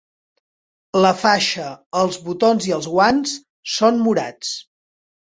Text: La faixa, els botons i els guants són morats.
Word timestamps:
La 1.03 1.11
faixa, 1.25 1.67
els 2.01 2.19
botons 2.31 2.71
i 2.73 2.77
els 2.81 2.91
guants 2.97 3.39
són 3.79 4.05
morats. 4.09 4.61